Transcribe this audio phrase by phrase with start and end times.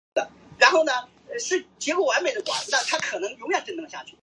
[0.01, 0.01] 奥特罗县
[1.27, 4.17] 的县治为阿拉莫戈多。